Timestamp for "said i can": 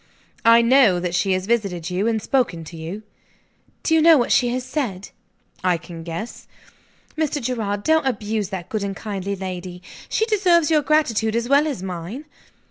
4.65-6.01